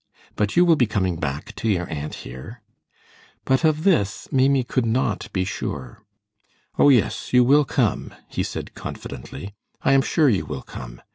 "But 0.35 0.55
you 0.57 0.65
will 0.65 0.75
be 0.77 0.87
coming 0.87 1.17
back 1.17 1.53
to 1.57 1.69
your 1.69 1.87
aunt 1.87 2.15
here." 2.25 2.63
But 3.45 3.63
of 3.63 3.83
this 3.83 4.27
Maimie 4.31 4.63
could 4.63 4.83
not 4.83 5.31
be 5.31 5.45
sure. 5.45 6.01
"Oh, 6.79 6.89
yes, 6.89 7.31
you 7.33 7.43
will 7.43 7.65
come," 7.65 8.11
he 8.27 8.41
said, 8.41 8.73
confidently; 8.73 9.53
"I 9.83 9.93
am 9.93 10.01
sure 10.01 10.27
you 10.27 10.47
will 10.47 10.63
come. 10.63 11.01